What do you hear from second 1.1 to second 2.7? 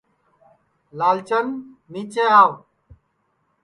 چند نِیچے آو